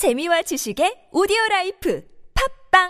재미와 0.00 0.40
지식의 0.40 1.12
오디오 1.12 1.36
라이프 1.50 2.02
팟빵 2.72 2.88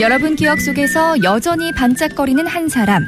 여러분 0.00 0.34
기억 0.34 0.62
속에서 0.62 1.22
여전히 1.22 1.72
반짝거리는 1.72 2.46
한 2.46 2.70
사람. 2.70 3.04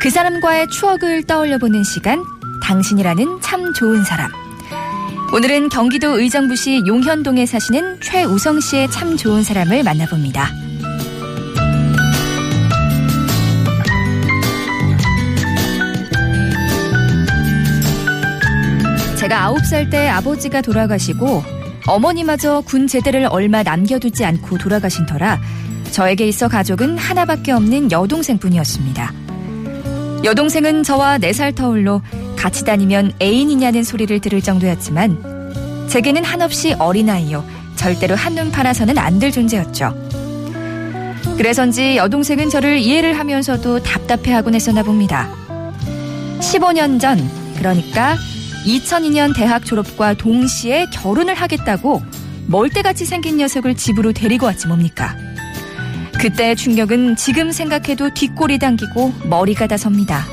그 0.00 0.08
사람과의 0.08 0.68
추억을 0.70 1.24
떠올려보는 1.24 1.84
시간. 1.84 2.24
당신이라는 2.62 3.42
참 3.42 3.74
좋은 3.74 4.02
사람. 4.02 4.30
오늘은 5.34 5.68
경기도 5.68 6.18
의정부시 6.18 6.84
용현동에 6.86 7.44
사시는 7.44 8.00
최우성 8.00 8.60
씨의 8.60 8.90
참 8.90 9.18
좋은 9.18 9.42
사람을 9.42 9.82
만나봅니다. 9.82 10.65
제가 19.26 19.52
9살 19.52 19.90
때 19.90 20.06
아버지가 20.06 20.60
돌아가시고 20.60 21.42
어머니마저 21.84 22.62
군 22.64 22.86
제대를 22.86 23.26
얼마 23.28 23.64
남겨두지 23.64 24.24
않고 24.24 24.58
돌아가신 24.58 25.04
터라 25.04 25.40
저에게 25.90 26.28
있어 26.28 26.46
가족은 26.46 26.96
하나밖에 26.96 27.50
없는 27.50 27.90
여동생 27.90 28.38
뿐이었습니다. 28.38 29.12
여동생은 30.22 30.84
저와 30.84 31.18
4살 31.18 31.56
터울로 31.56 32.02
같이 32.36 32.64
다니면 32.64 33.14
애인이냐는 33.20 33.82
소리를 33.82 34.16
들을 34.20 34.40
정도였지만 34.40 35.86
제게는 35.88 36.22
한없이 36.22 36.74
어린아이요. 36.74 37.44
절대로 37.74 38.14
한눈 38.14 38.52
팔아서는 38.52 38.96
안 38.96 39.18
될 39.18 39.32
존재였죠. 39.32 39.92
그래서인지 41.36 41.96
여동생은 41.96 42.48
저를 42.48 42.78
이해를 42.78 43.18
하면서도 43.18 43.82
답답해하곤 43.82 44.54
했었나 44.54 44.84
봅니다. 44.84 45.28
15년 46.38 47.00
전, 47.00 47.28
그러니까 47.56 48.16
2002년 48.66 49.34
대학 49.34 49.64
졸업과 49.64 50.14
동시에 50.14 50.86
결혼을 50.92 51.34
하겠다고 51.34 52.02
멀때같이 52.48 53.04
생긴 53.04 53.36
녀석을 53.38 53.76
집으로 53.76 54.12
데리고 54.12 54.46
왔지 54.46 54.66
뭡니까. 54.66 55.16
그때의 56.20 56.56
충격은 56.56 57.16
지금 57.16 57.52
생각해도 57.52 58.12
뒷골이 58.12 58.58
당기고 58.58 59.12
머리가 59.28 59.66
다 59.66 59.76
섭니다. 59.76 60.24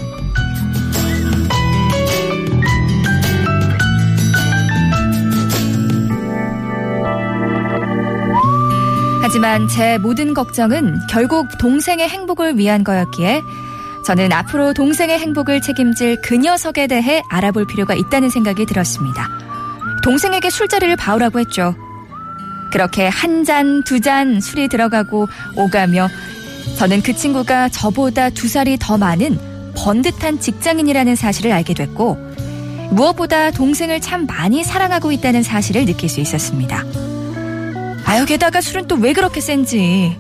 하지만 9.22 9.68
제 9.68 9.98
모든 9.98 10.34
걱정은 10.34 11.00
결국 11.10 11.48
동생의 11.60 12.08
행복을 12.08 12.58
위한 12.58 12.84
거였기에 12.84 13.42
저는 14.06 14.32
앞으로 14.34 14.74
동생의 14.74 15.18
행복을 15.20 15.62
책임질 15.62 16.22
그 16.22 16.36
녀석에 16.36 16.88
대해 16.88 17.22
알아볼 17.30 17.66
필요가 17.66 17.94
있다는 17.94 18.30
생각이 18.30 18.66
들었습니다. 18.66 19.30
동생에게 20.04 20.50
술자리를 20.50 20.94
봐오라고 20.98 21.40
했죠. 21.40 21.76
그렇게 22.72 23.08
한 23.08 23.44
잔, 23.46 23.84
두 23.84 24.00
잔 24.02 24.42
술이 24.42 24.68
들어가고 24.68 25.28
오가며 25.56 26.10
저는 26.78 27.02
그 27.02 27.16
친구가 27.16 27.70
저보다 27.70 28.30
두 28.30 28.48
살이 28.48 28.78
더 28.80 28.98
많은 28.98 29.38
번듯한 29.76 30.40
직장인이라는 30.40 31.16
사실을 31.16 31.52
알게 31.52 31.74
됐고 31.74 32.18
무엇보다 32.92 33.52
동생을 33.52 34.02
참 34.02 34.26
많이 34.26 34.64
사랑하고 34.64 35.12
있다는 35.12 35.44
사실을 35.44 35.86
느낄 35.86 36.10
수 36.10 36.20
있었습니다. 36.20 36.84
아유, 38.06 38.26
게다가 38.26 38.60
술은 38.60 38.88
또 38.88 38.96
왜 38.98 39.14
그렇게 39.14 39.40
센지. 39.40 40.18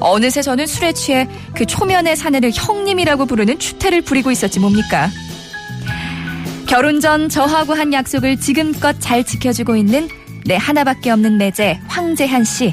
어느새 0.00 0.42
저는 0.42 0.66
술에 0.66 0.92
취해 0.92 1.28
그 1.54 1.66
초면의 1.66 2.16
사내를 2.16 2.50
형님이라고 2.54 3.26
부르는 3.26 3.58
추태를 3.58 4.02
부리고 4.02 4.30
있었지 4.30 4.60
뭡니까. 4.60 5.08
결혼 6.66 7.00
전 7.00 7.28
저하고 7.28 7.74
한 7.74 7.92
약속을 7.92 8.38
지금껏 8.38 8.96
잘 8.98 9.24
지켜주고 9.24 9.76
있는 9.76 10.08
내 10.44 10.56
하나밖에 10.56 11.10
없는 11.10 11.38
매제 11.38 11.80
황재한 11.86 12.44
씨. 12.44 12.72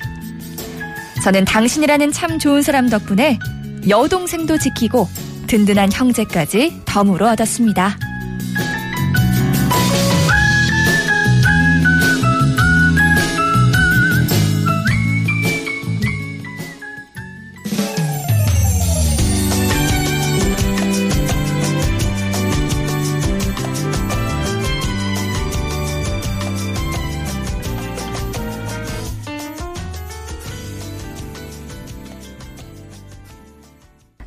저는 1.24 1.46
당신이라는 1.46 2.12
참 2.12 2.38
좋은 2.40 2.62
사람 2.62 2.90
덕분에 2.90 3.40
여동생도 3.88 4.58
지키고 4.58 5.08
든든한 5.48 5.92
형제까지 5.92 6.82
덤으로 6.86 7.28
얻었습니다. 7.30 7.98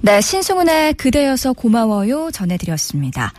네, 0.06 0.20
신승훈의 0.20 0.94
그대여서 0.94 1.52
고마워요 1.52 2.30
전해드렸습니다. 2.30 3.32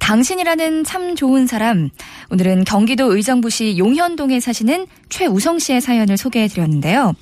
당신이라는 0.00 0.82
참 0.82 1.14
좋은 1.14 1.46
사람. 1.46 1.88
오늘은 2.32 2.64
경기도 2.64 3.14
의정부시 3.14 3.78
용현동에 3.78 4.40
사시는 4.40 4.88
최우성 5.08 5.60
씨의 5.60 5.80
사연을 5.80 6.16
소개해드렸는데요. 6.16 7.12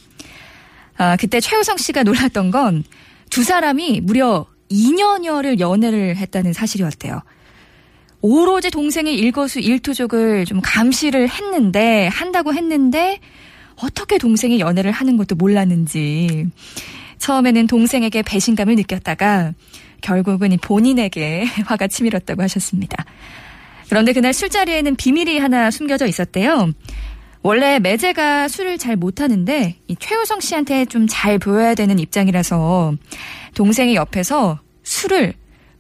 아, 0.97 1.17
그때 1.19 1.39
최우성 1.39 1.77
씨가 1.77 2.03
놀랐던 2.05 2.51
건 2.51 2.83
두 3.29 3.43
사람이 3.43 4.01
무려 4.03 4.47
2년여를 4.71 5.61
연애를 5.61 6.17
했다는 6.17 6.55
사실이었대요. 6.55 7.21
오로지 8.23 8.71
동생의 8.71 9.17
일거수 9.17 9.61
일투족을 9.61 10.47
좀 10.47 10.63
감시를 10.63 11.29
했는데, 11.29 12.09
한다고 12.09 12.55
했는데, 12.55 13.21
어떻게 13.77 14.17
동생이 14.17 14.61
연애를 14.61 14.93
하는 14.93 15.19
것도 15.19 15.35
몰랐는지. 15.35 16.47
처음에는 17.23 17.69
동생에게 17.69 18.23
배신감을 18.23 18.75
느꼈다가 18.75 19.53
결국은 20.01 20.59
본인에게 20.61 21.45
화가 21.67 21.87
치밀었다고 21.87 22.43
하셨습니다. 22.43 23.05
그런데 23.89 24.13
그날 24.13 24.33
술자리에는 24.33 24.97
비밀이 24.97 25.39
하나 25.39 25.71
숨겨져 25.71 26.07
있었대요. 26.07 26.73
원래 27.43 27.79
매제가 27.79 28.49
술을 28.49 28.79
잘 28.79 28.97
못하는데 28.97 29.77
이 29.87 29.97
최우성 29.99 30.41
씨한테 30.41 30.85
좀 30.87 31.07
잘 31.07 31.39
보여야 31.39 31.75
되는 31.75 31.99
입장이라서 31.99 32.95
동생이 33.55 33.95
옆에서 33.95 34.59
술을 34.83 35.35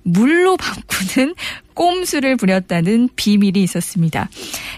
물로 0.04 0.56
바꾸는 0.58 1.34
꼼수를 1.74 2.36
부렸다는 2.36 3.08
비밀이 3.16 3.60
있었습니다. 3.62 4.28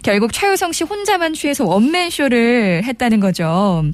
결국 0.03 0.33
최우성 0.33 0.73
씨 0.73 0.85
혼자만 0.85 1.35
취해서 1.35 1.65
원맨쇼를 1.67 2.85
했다는 2.85 3.21
거죠. 3.21 3.85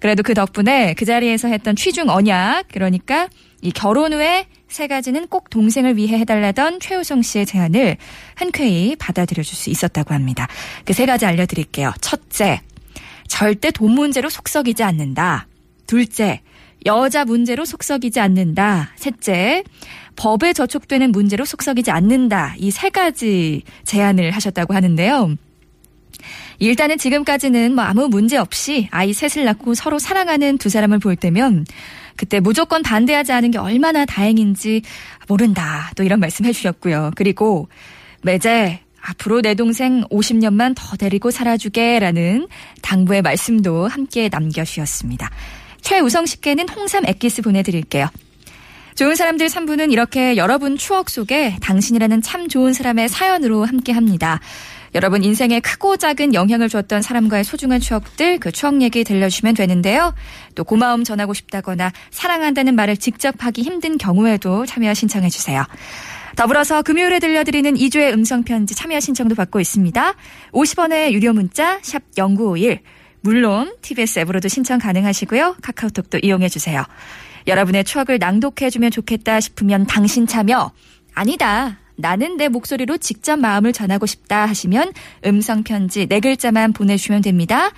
그래도 0.00 0.22
그 0.22 0.34
덕분에 0.34 0.94
그 0.94 1.04
자리에서 1.04 1.48
했던 1.48 1.76
취중 1.76 2.08
언약, 2.08 2.66
그러니까 2.72 3.28
이 3.62 3.70
결혼 3.72 4.12
후에 4.12 4.46
세 4.68 4.86
가지는 4.86 5.26
꼭 5.28 5.48
동생을 5.50 5.96
위해 5.96 6.18
해달라던 6.18 6.80
최우성 6.80 7.22
씨의 7.22 7.46
제안을 7.46 7.96
흔쾌히 8.36 8.96
받아들여 8.96 9.42
줄 9.42 9.56
수 9.56 9.70
있었다고 9.70 10.12
합니다. 10.14 10.48
그 10.84 10.92
세 10.92 11.06
가지 11.06 11.24
알려드릴게요. 11.26 11.92
첫째, 12.00 12.60
절대 13.28 13.70
돈 13.70 13.92
문제로 13.92 14.28
속썩이지 14.28 14.82
않는다. 14.82 15.46
둘째, 15.86 16.42
여자 16.84 17.24
문제로 17.24 17.64
속썩이지 17.64 18.20
않는다. 18.20 18.90
셋째, 18.96 19.64
법에 20.16 20.52
저촉되는 20.52 21.10
문제로 21.12 21.44
속썩이지 21.44 21.90
않는다. 21.90 22.54
이 22.58 22.70
세 22.70 22.90
가지 22.90 23.62
제안을 23.84 24.30
하셨다고 24.32 24.74
하는데요. 24.74 25.36
일단은 26.58 26.98
지금까지는 26.98 27.74
뭐 27.74 27.84
아무 27.84 28.08
문제 28.08 28.36
없이 28.36 28.88
아이 28.90 29.12
셋을 29.12 29.44
낳고 29.44 29.74
서로 29.74 29.98
사랑하는 29.98 30.58
두 30.58 30.68
사람을 30.68 30.98
볼 30.98 31.16
때면 31.16 31.66
그때 32.16 32.40
무조건 32.40 32.82
반대하지 32.82 33.32
않은 33.32 33.50
게 33.50 33.58
얼마나 33.58 34.04
다행인지 34.04 34.82
모른다. 35.28 35.90
또 35.96 36.02
이런 36.02 36.18
말씀 36.18 36.44
해주셨고요. 36.46 37.12
그리고 37.14 37.68
매제 38.22 38.80
앞으로 39.00 39.42
내 39.42 39.54
동생 39.54 40.02
50년만 40.04 40.74
더 40.76 40.96
데리고 40.96 41.30
살아주게라는 41.30 42.48
당부의 42.82 43.22
말씀도 43.22 43.86
함께 43.86 44.28
남겨주셨습니다. 44.30 45.30
최우성 45.82 46.26
씨께는 46.26 46.68
홍삼 46.68 47.06
액기스 47.06 47.42
보내드릴게요. 47.42 48.08
좋은 48.96 49.14
사람들 49.14 49.46
3부는 49.48 49.92
이렇게 49.92 50.36
여러분 50.36 50.76
추억 50.76 51.10
속에 51.10 51.56
당신이라는 51.60 52.22
참 52.22 52.48
좋은 52.48 52.72
사람의 52.72 53.08
사연으로 53.10 53.64
함께 53.64 53.92
합니다. 53.92 54.40
여러분 54.94 55.24
인생에 55.24 55.60
크고 55.60 55.96
작은 55.96 56.34
영향을 56.34 56.68
줬던 56.68 57.02
사람과의 57.02 57.44
소중한 57.44 57.80
추억들 57.80 58.38
그 58.38 58.52
추억 58.52 58.80
얘기 58.82 59.04
들려주시면 59.04 59.54
되는데요. 59.54 60.14
또 60.54 60.64
고마움 60.64 61.04
전하고 61.04 61.34
싶다거나 61.34 61.92
사랑한다는 62.10 62.74
말을 62.74 62.96
직접 62.96 63.34
하기 63.38 63.62
힘든 63.62 63.98
경우에도 63.98 64.66
참여 64.66 64.94
신청해 64.94 65.28
주세요. 65.28 65.64
더불어서 66.36 66.82
금요일에 66.82 67.18
들려드리는 67.18 67.74
2주의 67.74 68.12
음성편지 68.12 68.74
참여 68.74 69.00
신청도 69.00 69.34
받고 69.34 69.58
있습니다. 69.58 70.14
50원의 70.52 71.12
유료 71.12 71.32
문자 71.32 71.78
샵 71.82 72.02
0951. 72.14 72.80
물론 73.22 73.74
TBS 73.80 74.20
앱으로도 74.20 74.48
신청 74.48 74.78
가능하시고요. 74.78 75.56
카카오톡도 75.62 76.18
이용해 76.22 76.48
주세요. 76.48 76.84
여러분의 77.46 77.84
추억을 77.84 78.18
낭독해 78.18 78.70
주면 78.70 78.90
좋겠다 78.90 79.40
싶으면 79.40 79.86
당신 79.86 80.26
참여. 80.26 80.72
아니다. 81.14 81.85
나는 81.96 82.36
내 82.36 82.48
목소리로 82.48 82.98
직접 82.98 83.38
마음을 83.38 83.72
전하고 83.72 84.06
싶다 84.06 84.46
하시면 84.46 84.92
음성 85.24 85.62
편지 85.62 86.06
네 86.06 86.20
글자만 86.20 86.72
보내주시면 86.72 87.22
됩니다. 87.22 87.70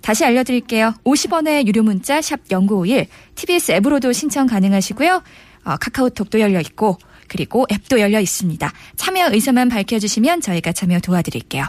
다시 0.00 0.24
알려드릴게요. 0.24 0.94
50원의 1.04 1.66
유료 1.66 1.82
문자 1.82 2.20
샵 2.20 2.40
0951, 2.48 3.06
TBS 3.34 3.72
앱으로도 3.72 4.12
신청 4.12 4.46
가능하시고요. 4.46 5.22
어, 5.64 5.76
카카오톡도 5.76 6.40
열려 6.40 6.60
있고 6.60 6.98
그리고 7.28 7.66
앱도 7.72 8.00
열려 8.00 8.20
있습니다. 8.20 8.70
참여 8.96 9.32
의사만 9.32 9.68
밝혀주시면 9.68 10.40
저희가 10.42 10.72
참여 10.72 11.00
도와드릴게요. 11.00 11.64